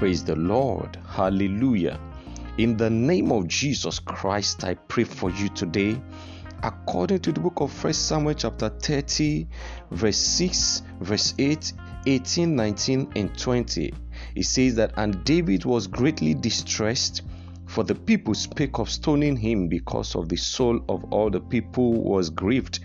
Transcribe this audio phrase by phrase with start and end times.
[0.00, 0.98] Praise the Lord.
[1.06, 2.00] Hallelujah.
[2.56, 6.00] In the name of Jesus Christ, I pray for you today.
[6.62, 9.46] According to the book of 1 Samuel, chapter 30,
[9.90, 11.74] verse 6, verse 8,
[12.06, 13.92] 18, 19, and 20,
[14.36, 17.20] it says that, And David was greatly distressed,
[17.66, 21.92] for the people spake of stoning him because of the soul of all the people
[21.92, 22.80] was grieved,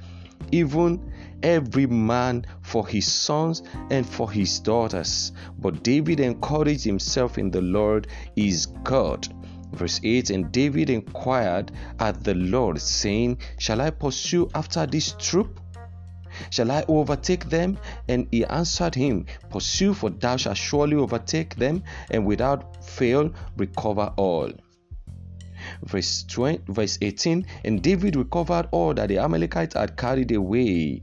[0.51, 1.11] even
[1.43, 5.31] every man for his sons and for his daughters.
[5.59, 9.27] But David encouraged himself in the Lord his God.
[9.73, 15.59] Verse 8 And David inquired at the Lord, saying, Shall I pursue after this troop?
[16.49, 17.77] Shall I overtake them?
[18.07, 24.13] And he answered him, Pursue, for thou shalt surely overtake them, and without fail recover
[24.17, 24.51] all.
[25.83, 31.01] Verse 20, verse 18 And David recovered all that the Amalekites had carried away.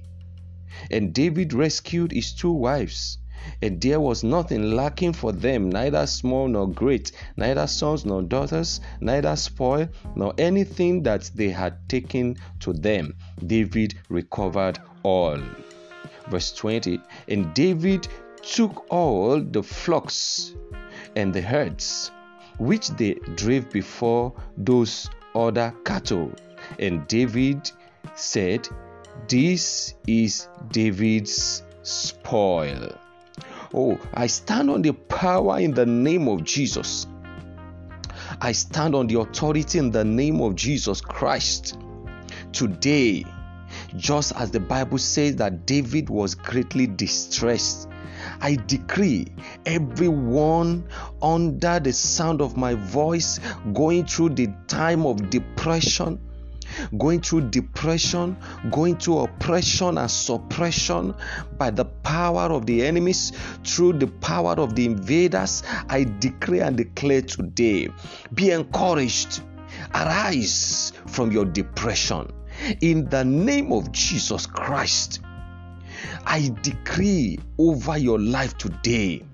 [0.91, 3.19] And David rescued his two wives.
[3.61, 8.81] And there was nothing lacking for them, neither small nor great, neither sons nor daughters,
[9.01, 13.15] neither spoil nor anything that they had taken to them.
[13.45, 15.39] David recovered all.
[16.31, 18.07] Verse 20 And David
[18.43, 20.55] took all the flocks
[21.17, 22.13] and the herds
[22.63, 26.31] which they drave before those other cattle.
[26.79, 27.71] And David
[28.15, 28.69] said,
[29.29, 32.97] This is David's spoil.
[33.75, 37.07] Oh, I stand on the power in the name of Jesus.
[38.41, 41.79] I stand on the authority in the name of Jesus Christ.
[42.53, 43.25] Today,
[43.97, 47.89] just as the Bible says that David was greatly distressed,
[48.43, 49.29] I decree
[49.65, 50.89] everyone
[51.23, 53.39] under the sound of my voice
[53.73, 56.19] going through the time of depression
[56.99, 58.37] going through depression,
[58.71, 61.15] going through oppression and suppression
[61.59, 63.33] by the power of the enemies,
[63.65, 67.89] through the power of the invaders, I decree and declare today
[68.35, 69.43] be encouraged,
[69.95, 72.33] arise from your depression
[72.81, 75.21] in the name of Jesus Christ.
[76.27, 79.25] I decree over your life today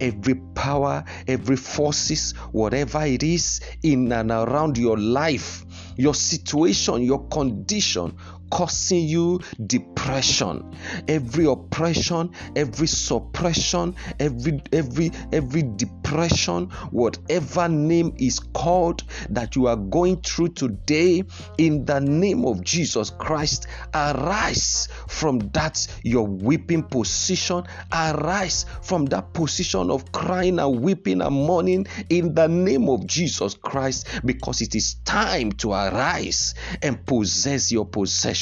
[0.00, 5.64] every power, every forces, whatever it is in and around your life
[5.96, 8.16] your situation, your condition
[8.50, 10.74] causing you depression.
[11.08, 19.76] Every oppression every suppression every every every depression whatever name is called that you are
[19.76, 21.22] going through today
[21.58, 27.64] in the name of jesus christ arise from that your weeping position.
[27.92, 33.54] Arise from that position of crying and weeping and mourning in the name of jesus
[33.54, 38.33] christ because it is time to arise and possess your possession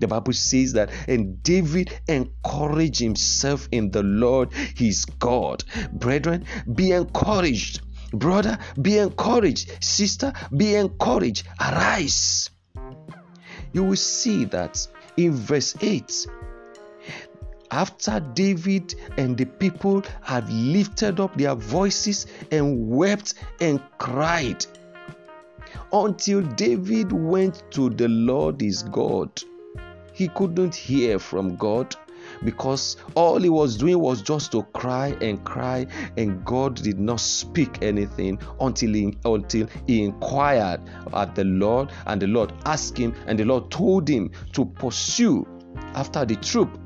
[0.00, 5.64] the Bible says that, and David encouraged himself in the Lord his God.
[5.92, 7.80] Brethren, be encouraged.
[8.12, 9.82] Brother, be encouraged.
[9.84, 11.46] Sister, be encouraged.
[11.60, 12.50] Arise.
[13.72, 14.86] You will see that
[15.16, 16.26] in verse 8
[17.70, 24.64] after David and the people had lifted up their voices and wept and cried,
[25.92, 29.30] until David went to the Lord his God.
[30.12, 31.94] He couldn't hear from God
[32.44, 35.86] because all he was doing was just to cry and cry
[36.16, 40.80] and God did not speak anything until he, until he inquired
[41.12, 45.46] at the Lord and the Lord asked him and the Lord told him to pursue
[45.94, 46.78] after the troop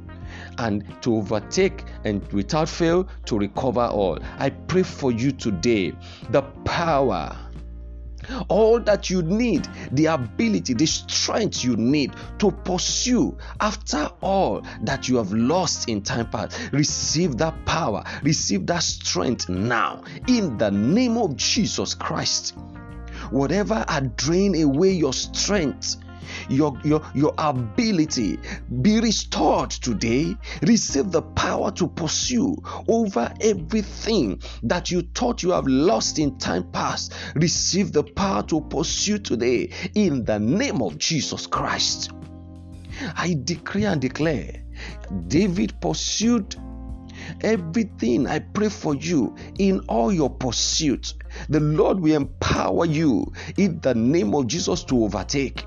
[0.58, 4.18] and to overtake and without fail to recover all.
[4.38, 5.92] I pray for you today
[6.30, 7.36] the power
[8.48, 15.08] all that you need, the ability, the strength you need to pursue after all that
[15.08, 16.58] you have lost in time past.
[16.72, 22.54] Receive that power, receive that strength now in the name of Jesus Christ.
[23.30, 25.96] Whatever had drained away your strength,
[26.48, 28.38] your, your, your ability
[28.82, 30.36] be restored today.
[30.62, 32.56] Receive the power to pursue
[32.88, 37.12] over everything that you thought you have lost in time past.
[37.34, 42.10] Receive the power to pursue today in the name of Jesus Christ.
[43.16, 44.62] I decree and declare
[45.28, 46.56] David pursued
[47.42, 51.14] everything I pray for you in all your pursuits.
[51.48, 55.64] The Lord will empower you in the name of Jesus to overtake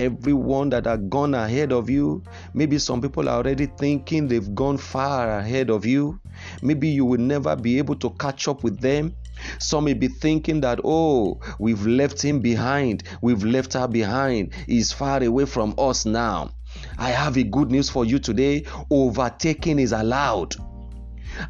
[0.00, 2.22] everyone that are gone ahead of you.
[2.54, 6.20] Maybe some people are already thinking they've gone far ahead of you.
[6.62, 9.14] Maybe you will never be able to catch up with them.
[9.58, 14.92] Some may be thinking that, oh, we've left him behind, we've left her behind, he's
[14.92, 16.50] far away from us now.
[16.98, 20.56] I have a good news for you today overtaking is allowed.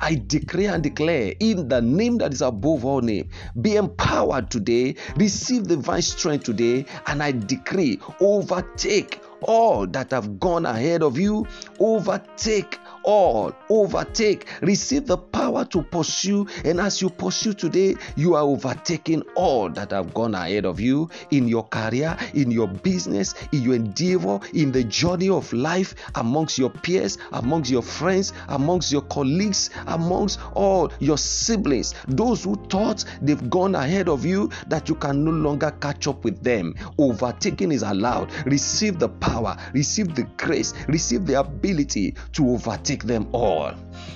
[0.01, 3.29] I decree and declare in the name that is above all name,
[3.61, 10.67] be empowered today, receive divine strength today, and I decree overtake all that have gone
[10.67, 11.47] ahead of you,
[11.79, 16.47] overtake all, overtake, receive the power to pursue.
[16.65, 21.09] And as you pursue today, you are overtaking all that have gone ahead of you
[21.31, 26.59] in your career, in your business, in your endeavor, in the journey of life, amongst
[26.59, 33.05] your peers, amongst your friends, amongst your colleagues, amongst all your siblings, those who thought
[33.23, 36.75] they've gone ahead of you, that you can no longer catch up with them.
[36.99, 38.33] Overtaking is allowed.
[38.47, 43.75] Receive the power, receive the grace, receive the ability to overtake overtake them all,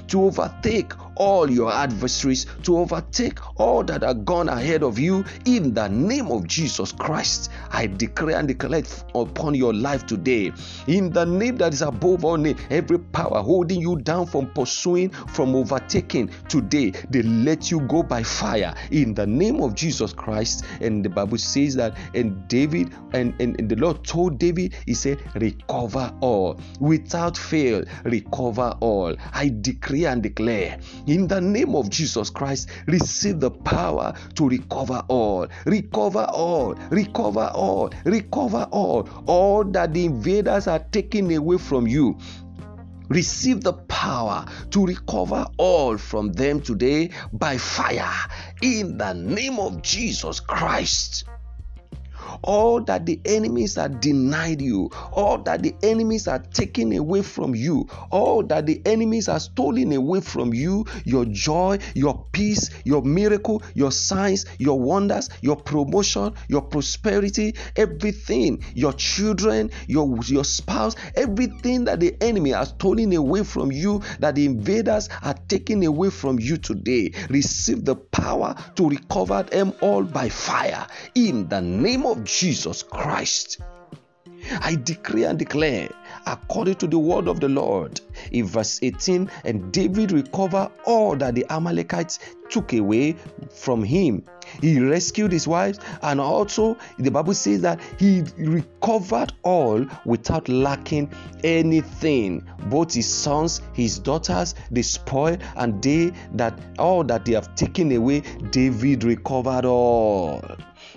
[0.08, 5.74] to overtake all your adversaries, to overtake all that are gone ahead of you in
[5.74, 7.50] the name of Jesus Christ.
[7.70, 8.82] I declare and declare
[9.14, 10.52] upon your life today,
[10.86, 15.10] in the name that is above all name, every power holding you down from pursuing,
[15.10, 20.64] from overtaking today, they let you go by fire in the name of Jesus Christ.
[20.80, 24.94] And the Bible says that, and David and, and, and the Lord told David, He
[24.94, 29.14] said, Recover all without fail, recover all.
[29.34, 35.02] I decree and declare in the name of Jesus Christ, receive the power to recover
[35.08, 41.86] all, recover all, recover all, recover all, all that the invaders are taking away from
[41.86, 42.18] you.
[43.08, 48.14] Receive the power to recover all from them today by fire
[48.62, 51.24] in the name of Jesus Christ
[52.42, 57.54] all that the enemies are denied you, all that the enemies are taking away from
[57.54, 63.02] you, all that the enemies are stolen away from you, your joy, your peace, your
[63.02, 70.94] miracle, your signs, your wonders, your promotion, your prosperity, everything, your children, your, your spouse,
[71.14, 76.10] everything that the enemy has stolen away from you, that the invaders are taking away
[76.10, 77.12] from you today.
[77.28, 83.60] Receive the power to recover them all by fire in the name of Jesus Christ.
[84.62, 85.90] I decree and declare,
[86.26, 88.00] according to the word of the Lord,
[88.32, 92.18] in verse 18, and David recovered all that the Amalekites
[92.48, 93.16] took away
[93.50, 94.24] from him.
[94.60, 101.12] He rescued his wives, and also the Bible says that he recovered all without lacking
[101.44, 102.44] anything.
[102.66, 107.92] Both his sons, his daughters, the spoil, and they that all that they have taken
[107.92, 108.20] away,
[108.50, 110.42] David recovered all.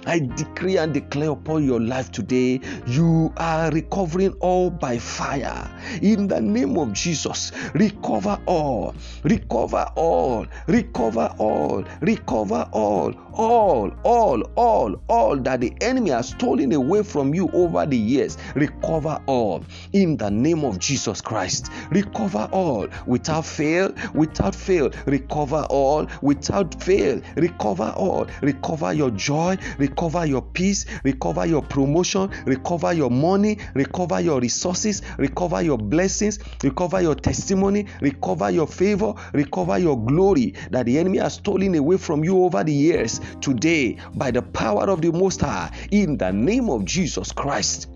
[0.05, 5.69] I decree and declare upon your life today, you are recovering all by fire.
[6.01, 14.41] In the name of Jesus, recover all, recover all, recover all, recover all, all, all,
[14.55, 18.37] all, all that the enemy has stolen away from you over the years.
[18.55, 19.63] Recover all.
[19.91, 26.81] In the name of Jesus Christ, recover all without fail, without fail, recover all without
[26.81, 33.57] fail, recover all, recover your joy, recover your peace, recover your promotion, recover your money,
[33.73, 40.53] recover your resources, recover your blessings, recover your testimony, recover your favor, recover your glory
[40.71, 44.89] that the enemy has stolen away from you over the years today by the power
[44.89, 47.89] of the Most High in the name of Jesus Christ.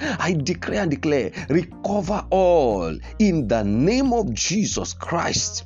[0.00, 5.64] I declare and declare, recover all in the name of Jesus Christ.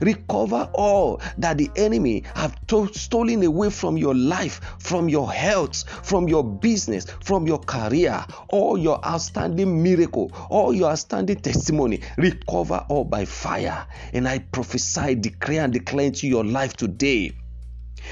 [0.00, 5.84] Recover all that the enemy have to- stolen away from your life, from your health,
[6.02, 12.00] from your business, from your career, all your outstanding miracle, all your outstanding testimony.
[12.18, 13.86] Recover all by fire.
[14.12, 17.32] And I prophesy, declare, and declare into your life today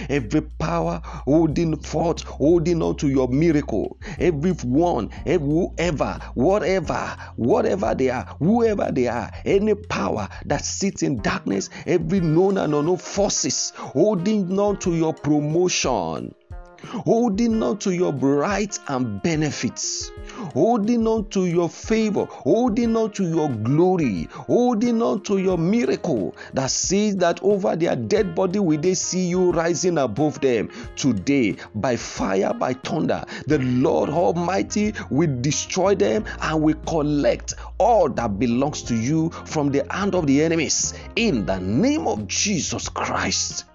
[0.08, 7.94] every power holding forth, holding on to your miracle, every one, every, whoever, whatever, whatever
[7.94, 12.96] they are, whoever they are, any power that sits in darkness, every known and unknown
[12.96, 16.34] forces holding on to your promotion
[16.84, 20.10] holding on to your rights and benefits,
[20.52, 26.34] holding on to your favor, holding on to your glory, holding on to your miracle
[26.54, 31.56] that says that over their dead body will they see you rising above them today
[31.74, 33.24] by fire, by thunder.
[33.46, 39.70] The Lord Almighty will destroy them and will collect all that belongs to you from
[39.70, 43.67] the hand of the enemies in the name of Jesus Christ.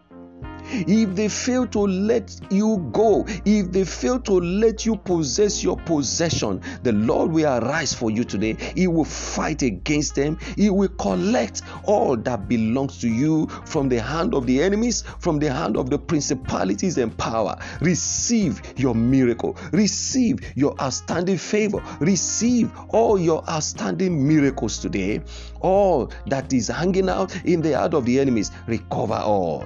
[0.74, 5.78] If they fail to let you go, if they fail to let you possess your
[5.78, 8.54] possession, the Lord will arise for you today.
[8.76, 10.38] He will fight against them.
[10.56, 15.40] He will collect all that belongs to you from the hand of the enemies, from
[15.40, 17.58] the hand of the principalities and power.
[17.82, 19.58] Receive your miracle.
[19.72, 21.84] Receive your outstanding favor.
[22.00, 25.22] Receive all your outstanding miracles today.
[25.62, 29.64] All that is hanging out in the heart of the enemies, recover all.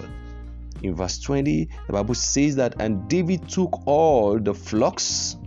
[0.84, 5.38] In verse 20, the Bible says that, and David took all the flocks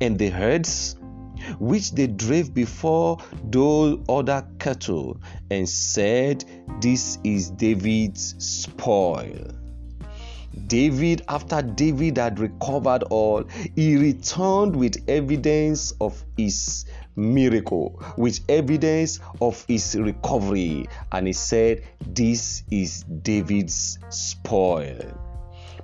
[0.00, 0.96] and the herds
[1.58, 6.44] which they drave before those other cattle and said,
[6.80, 9.48] This is David's spoil.
[10.66, 13.44] David, after David had recovered all,
[13.74, 16.84] he returned with evidence of his
[17.16, 24.98] miracle, with evidence of his recovery, and he said, This is David's spoil.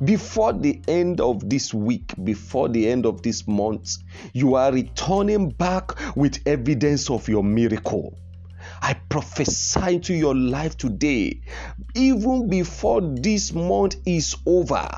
[0.05, 3.97] Before the end of this week, before the end of this month,
[4.33, 8.17] you are returning back with evidence of your miracle.
[8.81, 11.41] I prophesy to your life today,
[11.95, 14.89] even before this month is over,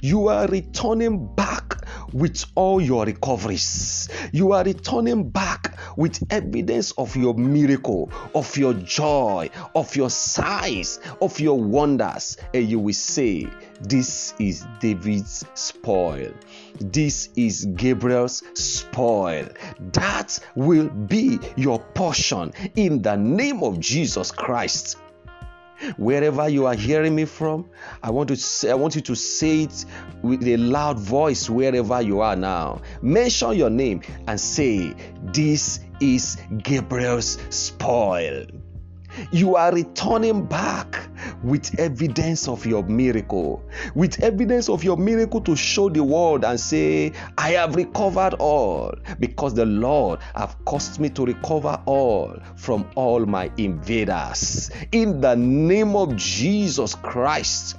[0.00, 4.08] you are returning back with all your recoveries.
[4.32, 11.00] You are returning back with evidence of your miracle, of your joy, of your size,
[11.20, 12.36] of your wonders.
[12.54, 13.48] And you will say,
[13.80, 16.32] This is David's spoil.
[16.80, 19.48] This is Gabriel's spoil.
[19.92, 24.98] That will be your portion in the name of Jesus Christ.
[25.96, 27.68] Wherever you are hearing me from,
[28.02, 29.84] I want to say, I want you to say it
[30.22, 32.80] with a loud voice wherever you are now.
[33.02, 38.46] Mention your name and say, This is Gabriel's spoil.
[39.30, 41.08] You are returning back
[41.46, 43.62] with evidence of your miracle,
[43.94, 48.92] with evidence of your miracle to show the world and say, I have recovered all
[49.20, 54.70] because the Lord have caused me to recover all from all my invaders.
[54.90, 57.76] In the name of Jesus Christ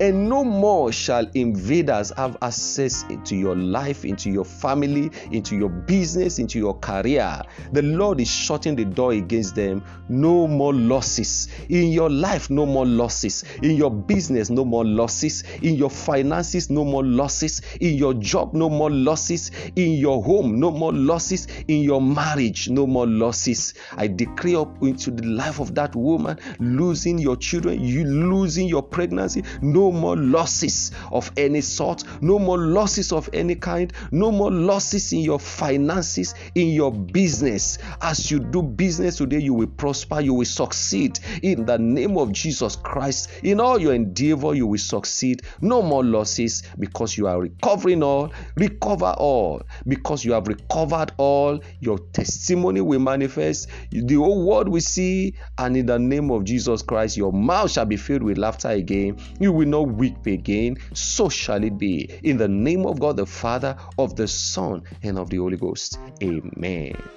[0.00, 5.70] and no more shall invaders have access into your life, into your family, into your
[5.70, 7.40] business, into your career.
[7.72, 9.82] The Lord is shutting the door against them.
[10.08, 11.48] No more losses.
[11.68, 13.44] In your life, no more losses.
[13.62, 15.44] In your business, no more losses.
[15.62, 17.62] In your finances, no more losses.
[17.80, 19.50] In your job, no more losses.
[19.76, 21.48] In your home, no more losses.
[21.68, 23.74] In your marriage, no more losses.
[23.96, 28.82] I decree up into the life of that woman, losing your children, you losing your
[28.82, 34.32] pregnancy, no no more losses of any sort, no more losses of any kind, no
[34.32, 37.78] more losses in your finances, in your business.
[38.02, 42.32] As you do business today, you will prosper, you will succeed in the name of
[42.32, 43.30] Jesus Christ.
[43.44, 45.42] In all your endeavor, you will succeed.
[45.60, 51.60] No more losses because you are recovering all, recover all because you have recovered all.
[51.78, 56.82] Your testimony will manifest, the whole world will see, and in the name of Jesus
[56.82, 59.18] Christ, your mouth shall be filled with laughter again.
[59.38, 60.76] You will not weep again.
[60.94, 62.10] So shall it be.
[62.22, 65.98] In the name of God the Father, of the Son, and of the Holy Ghost.
[66.22, 67.15] Amen.